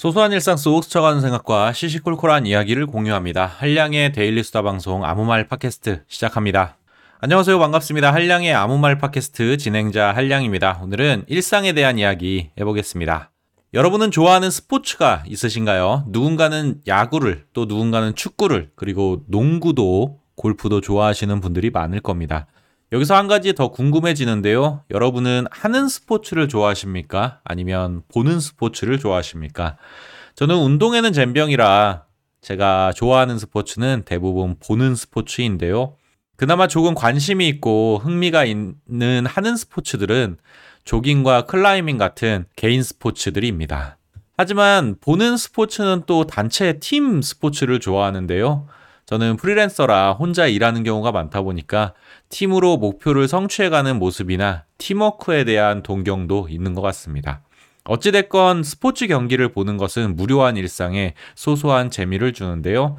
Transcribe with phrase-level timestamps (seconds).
[0.00, 3.44] 소소한 일상 속 스쳐가는 생각과 시시콜콜한 이야기를 공유합니다.
[3.44, 6.78] 한량의 daily 수다 방송 아무 말 팟캐스트 시작합니다.
[7.18, 7.58] 안녕하세요.
[7.58, 8.10] 반갑습니다.
[8.10, 10.80] 한량의 아무 말 팟캐스트 진행자 한량입니다.
[10.82, 13.30] 오늘은 일상에 대한 이야기 해보겠습니다.
[13.74, 16.06] 여러분은 좋아하는 스포츠가 있으신가요?
[16.08, 22.46] 누군가는 야구를, 또 누군가는 축구를, 그리고 농구도, 골프도 좋아하시는 분들이 많을 겁니다.
[22.92, 24.82] 여기서 한 가지 더 궁금해지는데요.
[24.90, 27.40] 여러분은 하는 스포츠를 좋아하십니까?
[27.44, 29.76] 아니면 보는 스포츠를 좋아하십니까?
[30.34, 32.04] 저는 운동에는 젬병이라
[32.40, 35.96] 제가 좋아하는 스포츠는 대부분 보는 스포츠인데요.
[36.36, 40.38] 그나마 조금 관심이 있고 흥미가 있는 하는 스포츠들은
[40.84, 43.98] 조깅과 클라이밍 같은 개인 스포츠들입니다.
[44.36, 48.66] 하지만 보는 스포츠는 또 단체 팀 스포츠를 좋아하는데요.
[49.06, 51.94] 저는 프리랜서라 혼자 일하는 경우가 많다 보니까
[52.28, 57.42] 팀으로 목표를 성취해가는 모습이나 팀워크에 대한 동경도 있는 것 같습니다.
[57.84, 62.96] 어찌됐건 스포츠 경기를 보는 것은 무료한 일상에 소소한 재미를 주는데요.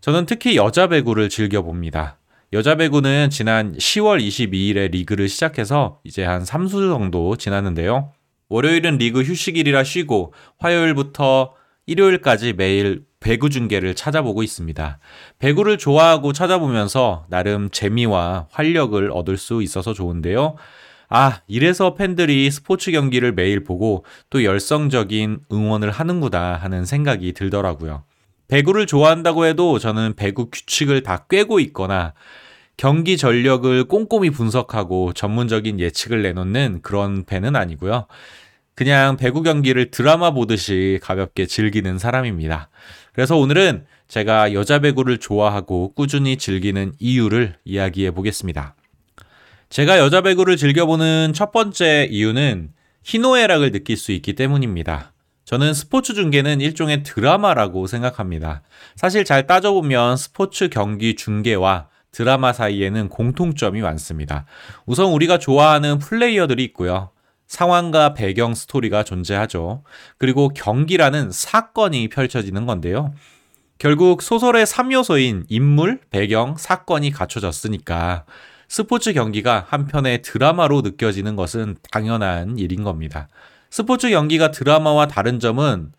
[0.00, 2.18] 저는 특히 여자 배구를 즐겨봅니다.
[2.52, 8.12] 여자 배구는 지난 10월 22일에 리그를 시작해서 이제 한 3수 정도 지났는데요.
[8.48, 11.54] 월요일은 리그 휴식일이라 쉬고 화요일부터
[11.86, 14.98] 일요일까지 매일 배구 중계를 찾아보고 있습니다.
[15.38, 20.56] 배구를 좋아하고 찾아보면서 나름 재미와 활력을 얻을 수 있어서 좋은데요.
[21.08, 28.04] 아, 이래서 팬들이 스포츠 경기를 매일 보고 또 열성적인 응원을 하는구나 하는 생각이 들더라고요.
[28.48, 32.14] 배구를 좋아한다고 해도 저는 배구 규칙을 다 꿰고 있거나
[32.76, 38.06] 경기 전력을 꼼꼼히 분석하고 전문적인 예측을 내놓는 그런 팬은 아니고요.
[38.74, 42.70] 그냥 배구 경기를 드라마 보듯이 가볍게 즐기는 사람입니다.
[43.12, 48.74] 그래서 오늘은 제가 여자 배구를 좋아하고 꾸준히 즐기는 이유를 이야기해 보겠습니다.
[49.68, 52.72] 제가 여자 배구를 즐겨보는 첫 번째 이유는
[53.04, 55.12] 희노애락을 느낄 수 있기 때문입니다.
[55.44, 58.62] 저는 스포츠 중계는 일종의 드라마라고 생각합니다.
[58.96, 64.44] 사실 잘 따져보면 스포츠 경기 중계와 드라마 사이에는 공통점이 많습니다.
[64.84, 67.11] 우선 우리가 좋아하는 플레이어들이 있고요.
[67.52, 69.82] 상황과 배경 스토리가 존재하죠.
[70.16, 73.12] 그리고 경기라는 사건이 펼쳐지는 건데요.
[73.76, 78.24] 결국 소설의 3요소인 인물, 배경, 사건이 갖춰졌으니까
[78.68, 83.28] 스포츠 경기가 한편의 드라마로 느껴지는 것은 당연한 일인 겁니다.
[83.70, 85.92] 스포츠 경기가 드라마와 다른 점은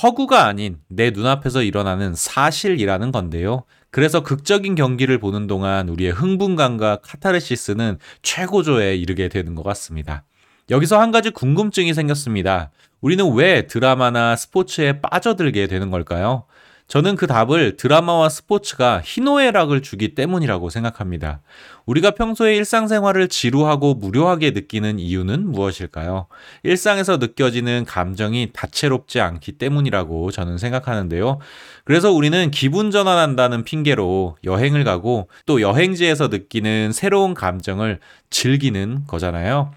[0.00, 3.64] 허구가 아닌 내 눈앞에서 일어나는 사실이라는 건데요.
[3.90, 10.22] 그래서 극적인 경기를 보는 동안 우리의 흥분감과 카타르시스는 최고조에 이르게 되는 것 같습니다.
[10.70, 12.70] 여기서 한 가지 궁금증이 생겼습니다.
[13.00, 16.44] 우리는 왜 드라마나 스포츠에 빠져들게 되는 걸까요?
[16.86, 21.40] 저는 그 답을 드라마와 스포츠가 희노애락을 주기 때문이라고 생각합니다.
[21.86, 26.26] 우리가 평소에 일상생활을 지루하고 무료하게 느끼는 이유는 무엇일까요?
[26.64, 31.38] 일상에서 느껴지는 감정이 다채롭지 않기 때문이라고 저는 생각하는데요.
[31.84, 39.72] 그래서 우리는 기분 전환한다는 핑계로 여행을 가고 또 여행지에서 느끼는 새로운 감정을 즐기는 거잖아요.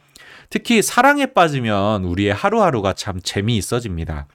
[0.53, 4.27] 특히 사랑에 빠지면 우리의 하루하루가 참 재미있어집니다.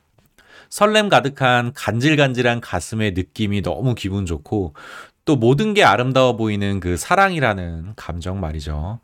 [0.68, 4.74] 설렘 가득한 간질간질한 가슴의 느낌이 너무 기분 좋고
[5.24, 8.98] 또 모든 게 아름다워 보이는 그 사랑이라는 감정 말이죠.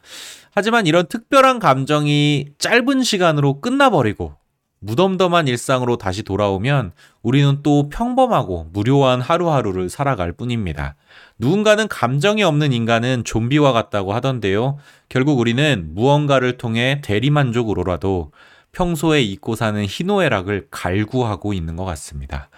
[0.57, 4.35] 하지만 이런 특별한 감정이 짧은 시간으로 끝나버리고
[4.85, 10.95] 무덤덤한 일상으로 다시 돌아오면 우리는 또 평범하고 무료한 하루하루를 살아갈 뿐입니다.
[11.39, 14.77] 누군가는 감정이 없는 인간은 좀비와 같다고 하던데요.
[15.09, 18.33] 결국 우리는 무언가를 통해 대리만족으로라도
[18.73, 22.51] 평소에 잊고 사는 희노애락을 갈구하고 있는 것 같습니다.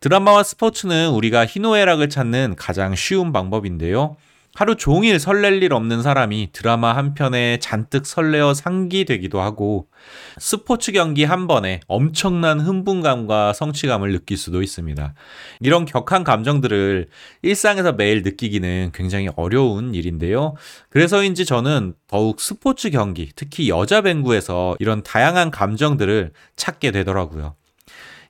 [0.00, 4.16] 드라마와 스포츠는 우리가 희노애락을 찾는 가장 쉬운 방법인데요.
[4.56, 9.88] 하루 종일 설렐 일 없는 사람이 드라마 한 편에 잔뜩 설레어 상기되기도 하고
[10.38, 15.14] 스포츠 경기 한 번에 엄청난 흥분감과 성취감을 느낄 수도 있습니다.
[15.58, 17.08] 이런 격한 감정들을
[17.42, 20.54] 일상에서 매일 느끼기는 굉장히 어려운 일인데요.
[20.88, 27.56] 그래서인지 저는 더욱 스포츠 경기, 특히 여자 뱅구에서 이런 다양한 감정들을 찾게 되더라고요.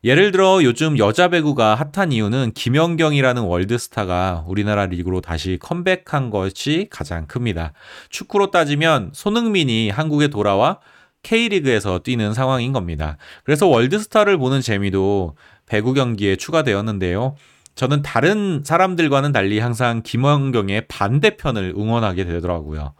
[0.04, 7.26] 예를 들어 요즘 여자 배구가 핫한 이유는 김연경이라는 월드스타가 우리나라 리그로 다시 컴백한 것이 가장
[7.26, 7.72] 큽니다.
[8.10, 10.78] 축구로 따지면 손흥민이 한국에 돌아와
[11.22, 13.16] K리그에서 뛰는 상황인 겁니다.
[13.44, 17.36] 그래서 월드스타를 보는 재미도 배구 경기에 추가되었는데요.
[17.74, 22.92] 저는 다른 사람들과는 달리 항상 김원경의 반대편을 응원하게 되더라고요.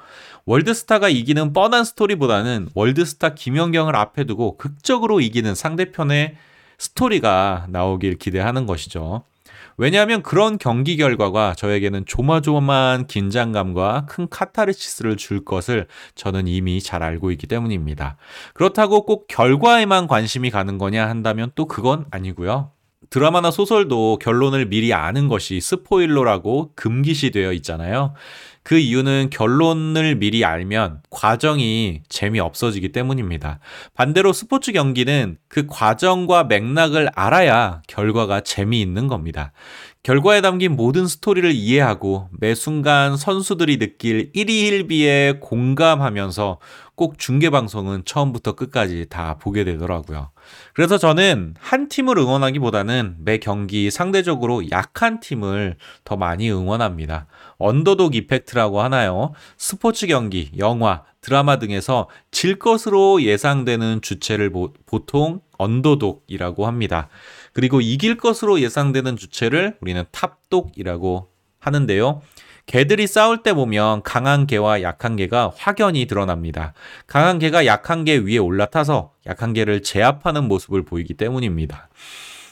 [0.46, 6.36] 월드스타가 이기는 뻔한 스토리보다는 월드스타 김연경을 앞에 두고 극적으로 이기는 상대편의
[6.78, 9.24] 스토리가 나오길 기대하는 것이죠.
[9.76, 17.30] 왜냐하면 그런 경기 결과가 저에게는 조마조마한 긴장감과 큰 카타르시스를 줄 것을 저는 이미 잘 알고
[17.32, 18.16] 있기 때문입니다.
[18.54, 22.73] 그렇다고 꼭 결과에만 관심이 가는 거냐 한다면 또 그건 아니고요.
[23.14, 28.12] 드라마나 소설도 결론을 미리 아는 것이 스포일러라고 금기시되어 있잖아요.
[28.64, 33.60] 그 이유는 결론을 미리 알면 과정이 재미없어지기 때문입니다.
[33.94, 39.52] 반대로 스포츠 경기는 그 과정과 맥락을 알아야 결과가 재미있는 겁니다.
[40.02, 46.58] 결과에 담긴 모든 스토리를 이해하고 매 순간 선수들이 느낄 1위 1비에 공감하면서
[46.96, 50.30] 꼭 중계 방송은 처음부터 끝까지 다 보게 되더라고요.
[50.74, 57.26] 그래서 저는 한 팀을 응원하기보다는 매 경기 상대적으로 약한 팀을 더 많이 응원합니다.
[57.58, 59.32] 언더독 이펙트라고 하나요?
[59.56, 64.52] 스포츠 경기, 영화, 드라마 등에서 질 것으로 예상되는 주체를
[64.86, 67.08] 보통 underdog이라고 합니다.
[67.52, 71.28] 그리고 이길 것으로 예상되는 주체를 우리는 top dog이라고
[71.60, 72.20] 하는데요.
[72.66, 76.72] 개들이 싸울 때 보면 강한 개와 약한 개가 확연히 드러납니다.
[77.06, 81.88] 강한 개가 약한 개 위에 올라타서 약한 개를 제압하는 모습을 보이기 때문입니다.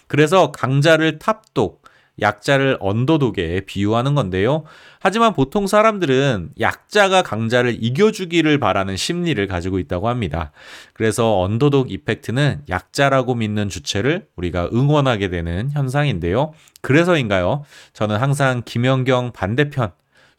[0.07, 1.83] 그래서 강자를 top dog,
[2.21, 4.65] 약자를 underdog에 비유하는 건데요.
[5.01, 10.53] 하지만 보통 사람들은 약자가 강자를 이겨주기를 바라는 심리를 가지고 있다고 합니다.
[10.93, 16.53] 그래서 언더독 이펙트는 약자라고 믿는 주체를 우리가 응원하게 되는 현상인데요.
[16.83, 17.65] 그래서인가요?
[17.95, 19.93] 저는 항상 김연경 반대편,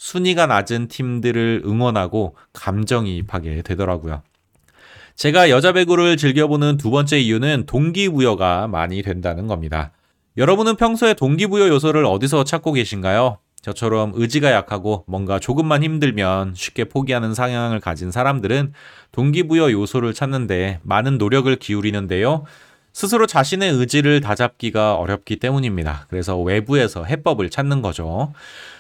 [0.04, 4.22] 순위가 낮은 팀들을 응원하고 감정이입하게 되더라고요.
[5.16, 9.94] 제가 여자 배구를 즐겨보는 두 번째 이유는 동기부여가 많이 된다는 겁니다.
[10.36, 13.38] 여러분은 평소에 동기부여 요소를 어디서 찾고 계신가요?
[13.62, 18.74] 저처럼 의지가 약하고 뭔가 조금만 힘들면 쉽게 포기하는 상향을 가진 사람들은
[19.14, 22.44] 동기부여 요소를 찾는데 많은 노력을 기울이는데요.
[22.94, 26.06] 스스로 자신의 의지를 다잡기가 어렵기 때문입니다.
[26.10, 28.34] 그래서 외부에서 해법을 찾는 거죠.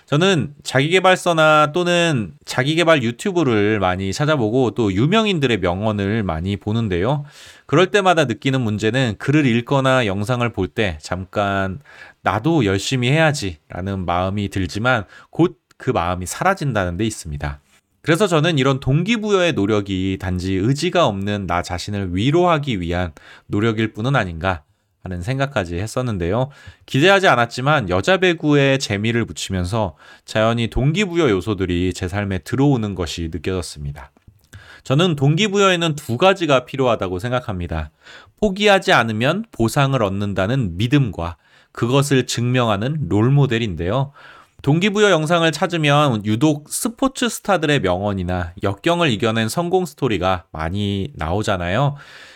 [0.06, 7.25] 저는 자기개발서나 또는 자기개발 유튜브를 많이 찾아보고 또 유명인들의 명언을 많이 보는데요.
[7.65, 11.80] 그럴 때마다 느끼는 문제는 글을 읽거나 영상을 볼 때 잠깐
[12.21, 17.59] 나도 열심히 해야지 라는 마음이 들지만 곧 그 마음이 사라진다는 데 있습니다.
[18.04, 23.14] 그래서 저는 이런 동기부여의 노력이 단지 의지가 없는 나 자신을 위로하기 위한
[23.48, 24.64] 노력일 뿐은 아닌가
[25.04, 26.50] 하는 생각까지 했었는데요.
[26.86, 29.96] 기대하지 않았지만 여자 배구에 재미를 붙이면서
[30.26, 34.12] 자연히 동기부여 요소들이 제 삶에 들어오는 것이 느껴졌습니다.
[34.84, 37.92] 저는 동기부여에는 두 가지가 필요하다고 생각합니다.
[38.42, 41.38] 포기하지 않으면 보상을 얻는다는 믿음과
[41.72, 44.12] 그것을 증명하는 롤모델인데요.
[44.63, 51.95] 동기부여 영상을 찾으면 유독 스포츠 스타들의 명언이나 역경을 이겨낸 성공 스토리가 많이 나오잖아요.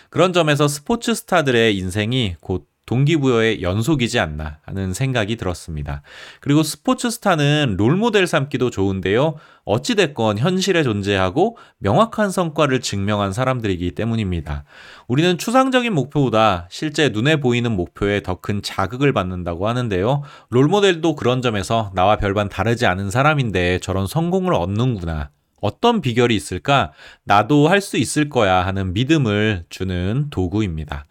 [0.10, 6.02] 그런 점에서 스포츠 스타들의 인생이 곧 동기부여의 연속이지 않나 하는 생각이 들었습니다.
[6.40, 9.36] 그리고 스포츠 스타는 롤모델 삼기도 좋은데요.
[9.66, 14.64] 어찌됐건 현실에 존재하고 명확한 성과를 증명한 사람들이기 때문입니다.
[15.08, 20.24] 우리는 추상적인 목표보다 실제 눈에 보이는 목표에 더 큰 자극을 받는다고 하는데요.
[20.50, 25.30] 롤모델도 그런 점에서 나와 별반 다르지 않은 사람인데 저런 성공을 얻는구나.
[25.60, 26.92] 어떤 비결이 있을까?
[27.26, 31.08] 나도 할 수 있을 거야 하는 믿음을 주는 도구입니다.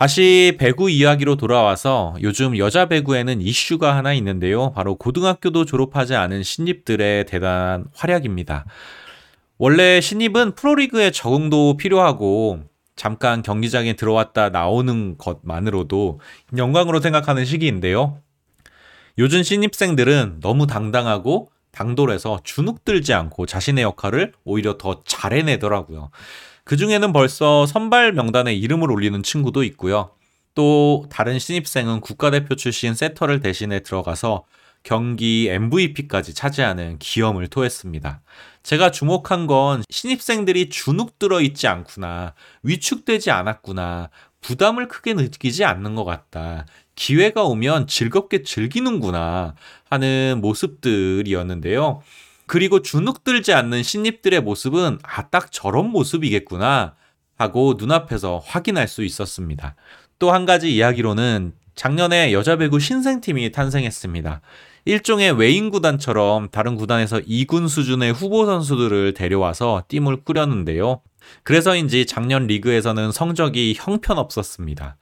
[0.00, 4.72] 다시 배구 이야기로 돌아와서 요즘 여자 배구에는 이슈가 하나 있는데요.
[4.72, 8.64] 바로 고등학교도 졸업하지 않은 신입들의 대단한 활약입니다.
[9.58, 12.60] 원래 신입은 프로리그에 적응도 필요하고
[12.96, 16.20] 잠깐 경기장에 들어왔다 나오는 것만으로도
[16.56, 18.22] 영광으로 생각하는 시기인데요.
[19.18, 26.10] 요즘 신입생들은 너무 당당하고 당돌해서 주눅 들지 않고 자신의 역할을 오히려 더 잘 해내더라고요.
[26.70, 30.12] 그 중에는 벌써 선발 명단에 이름을 올리는 친구도 있고요.
[30.54, 34.44] 또 다른 신입생은 국가대표 출신 세터를 대신해 들어가서
[34.84, 38.22] 경기 MVP까지 차지하는 기염을 토했습니다.
[38.62, 44.10] 제가 주목한 건 신입생들이 주눅 들어 있지 않구나, 위축되지 않았구나,
[44.40, 46.66] 부담을 크게 느끼지 않는 것 같다.
[46.94, 49.56] 기회가 오면 즐겁게 즐기는구나
[49.88, 52.00] 하는 모습들이었는데요.
[52.50, 56.96] 그리고 주눅 들지 않는 신입들의 모습은 아, 딱 저런 모습이겠구나
[57.38, 59.76] 하고 눈앞에서 확인할 수 있었습니다.
[60.18, 64.40] 또 한 가지 이야기로는 작년에 여자 배구 신생팀이 탄생했습니다.
[64.84, 71.02] 일종의 외인 구단처럼 다른 구단에서 2군 수준의 후보 선수들을 데려와서 팀을 꾸렸는데요.
[71.44, 74.96] 그래서인지 작년 리그에서는 성적이 형편없었습니다.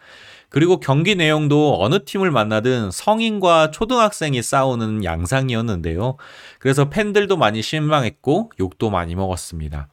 [0.51, 6.17] 그리고 경기 내용도 어느 팀을 만나든 성인과 초등학생이 싸우는 양상이었는데요.
[6.59, 9.89] 그래서 팬들도 많이 실망했고 욕도 많이 먹었습니다.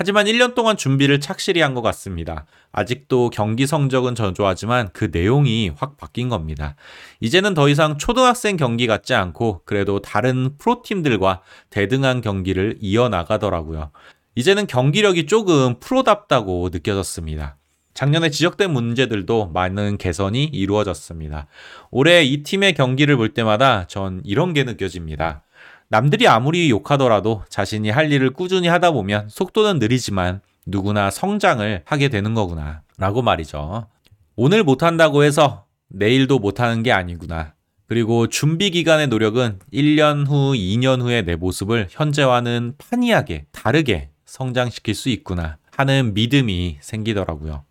[0.00, 2.46] 하지만 1년 동안 준비를 착실히 한 것 같습니다.
[2.70, 6.76] 아직도 경기 성적은 저조하지만 그 내용이 확 바뀐 겁니다.
[7.20, 13.90] 이제는 더 이상 초등학생 경기 같지 않고 그래도 다른 프로팀들과 대등한 경기를 이어나가더라고요.
[14.36, 17.57] 이제는 경기력이 조금 프로답다고 느껴졌습니다.
[17.98, 21.48] 작년에 지적된 문제들도 많은 개선이 이루어졌습니다.
[21.90, 25.42] 올해 이 팀의 경기를 볼 때마다 전 이런 게 느껴집니다.
[25.88, 32.34] 남들이 아무리 욕하더라도 자신이 할 일을 꾸준히 하다 보면 속도는 느리지만 누구나 성장을 하게 되는
[32.34, 32.82] 거구나.
[32.98, 33.88] 라고 말이죠.
[34.36, 37.54] 오늘 못한다고 해서 내일도 못하는 게 아니구나.
[37.88, 45.08] 그리고 준비 기간의 노력은 1년 후, 2년 후의 내 모습을 현재와는 판이하게 다르게 성장시킬 수
[45.08, 47.64] 있구나 하는 믿음이 생기더라고요.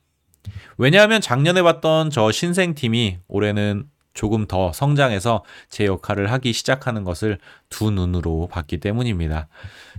[0.77, 7.37] 왜냐하면 작년에 봤던 저 신생팀이 올해는 조금 더 성장해서 제 역할을 하기 시작하는 것을
[7.69, 9.47] 두 눈으로 봤기 때문입니다.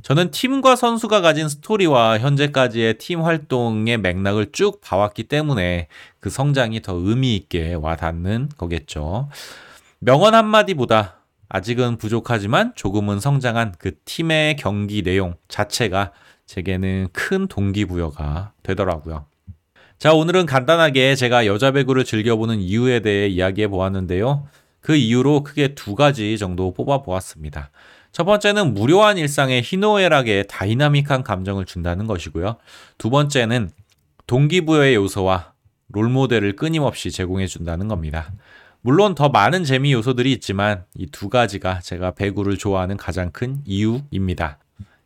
[0.03, 5.87] 저는 팀과 선수가 가진 스토리와 현재까지의 팀 활동의 맥락을 쭉 봐왔기 때문에
[6.19, 9.29] 그 성장이 더 의미 있게 와닿는 거겠죠.
[10.01, 16.13] 명언 한마디보다 아직은 부족하지만 조금은 성장한 그 팀의 경기 내용 자체가
[16.47, 19.27] 제게는 큰 동기부여가 되더라고요.
[19.99, 24.47] 자, 오늘은 간단하게 제가 여자 배구를 즐겨보는 이유에 대해 이야기해 보았는데요.
[24.81, 27.71] 그 이유로 크게 두 가지 정도 뽑아 보았습니다.
[28.13, 32.57] 첫 번째는 무료한 일상에 희노애락의 다이나믹한 감정을 준다는 것이고요.
[32.97, 33.71] 두 번째는
[34.29, 35.53] 동기부여의 요소와
[35.89, 38.33] 롤모델을 끊임없이 제공해 준다는 겁니다.
[38.83, 44.59] 물론 더 많은 재미 요소들이 있지만 이 두 가지가 제가 배구를 좋아하는 가장 큰 이유입니다.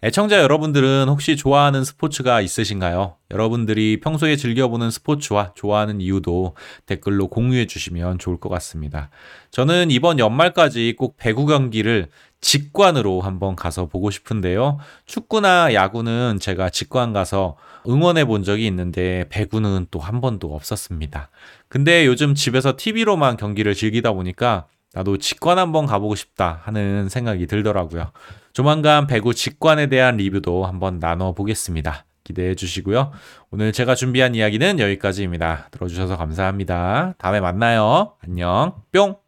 [0.04, 3.14] 애청자 여러분들은 혹시 좋아하는 스포츠가 있으신가요?
[3.30, 6.56] 여러분들이 평소에 즐겨보는 스포츠와 좋아하는 이유도
[6.86, 9.10] 댓글로 공유해 주시면 좋을 것 같습니다.
[9.52, 12.08] 저는 이번 연말까지 꼭 배구 경기를
[12.40, 14.78] 직관으로 한번 가서 보고 싶은데요.
[15.06, 17.56] 축구나 야구는 제가 직관 가서
[17.88, 21.30] 응원해 본 적이 있는데 배구는 또 한 번도 없었습니다.
[21.68, 28.12] 근데 요즘 집에서 TV로만 경기를 즐기다 보니까 나도 직관 한번 가보고 싶다 하는 생각이 들더라고요.
[28.52, 32.04] 조만간 배구 직관에 대한 리뷰도 한번 나눠보겠습니다.
[32.24, 33.12] 기대해 주시고요.
[33.50, 35.68] 오늘 제가 준비한 이야기는 여기까지입니다.
[35.70, 37.14] 들어주셔서 감사합니다.
[37.18, 38.14] 다음에 만나요.
[38.22, 38.74] 안녕.
[38.92, 39.22] 뿅!